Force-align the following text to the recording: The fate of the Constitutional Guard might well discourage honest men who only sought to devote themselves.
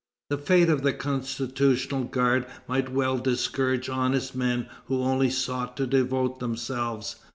The 0.31 0.37
fate 0.39 0.67
of 0.67 0.81
the 0.81 0.93
Constitutional 0.93 2.05
Guard 2.05 2.47
might 2.67 2.91
well 2.91 3.19
discourage 3.19 3.87
honest 3.87 4.35
men 4.35 4.67
who 4.85 5.03
only 5.03 5.29
sought 5.29 5.77
to 5.77 5.85
devote 5.85 6.39
themselves. 6.39 7.17